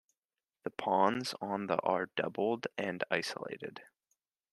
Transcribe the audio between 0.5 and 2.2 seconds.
The pawns on the are